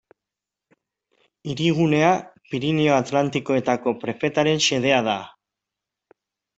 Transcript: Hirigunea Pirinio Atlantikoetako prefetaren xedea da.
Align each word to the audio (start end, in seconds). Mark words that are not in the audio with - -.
Hirigunea 1.51 2.09
Pirinio 2.53 2.97
Atlantikoetako 2.97 3.97
prefetaren 4.03 4.67
xedea 4.71 5.07
da. 5.13 5.19